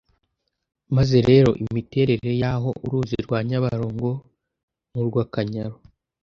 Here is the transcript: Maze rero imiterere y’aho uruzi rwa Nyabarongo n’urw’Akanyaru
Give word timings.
Maze 0.95 1.17
rero 1.29 1.49
imiterere 1.63 2.29
y’aho 2.41 2.69
uruzi 2.85 3.15
rwa 3.25 3.39
Nyabarongo 3.47 4.11
n’urw’Akanyaru 4.91 5.77